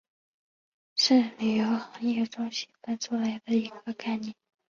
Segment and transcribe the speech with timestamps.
[0.95, 4.33] 是旅游行业中细分出来的一个概念。